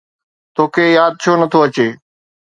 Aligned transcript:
توکي 0.55 0.85
ياد 0.97 1.13
ڇو 1.21 1.31
نٿو 1.39 1.59
اچي؟ 1.65 1.87